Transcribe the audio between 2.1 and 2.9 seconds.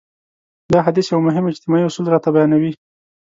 راته بيانوي.